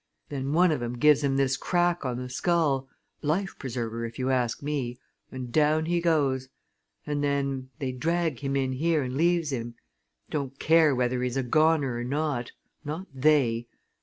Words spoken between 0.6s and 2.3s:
of 'em gives him this crack on the